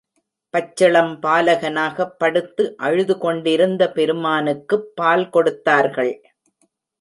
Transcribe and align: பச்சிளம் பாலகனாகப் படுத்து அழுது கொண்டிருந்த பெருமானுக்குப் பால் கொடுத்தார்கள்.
பச்சிளம் 0.53 1.11
பாலகனாகப் 1.21 2.15
படுத்து 2.17 2.63
அழுது 2.77 3.17
கொண்டிருந்த 3.17 3.91
பெருமானுக்குப் 3.91 4.89
பால் 4.95 5.29
கொடுத்தார்கள். 5.29 6.13